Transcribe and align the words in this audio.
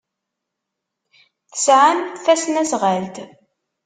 Tesɛamt 1.51 2.21
tasnasɣalt? 2.25 3.15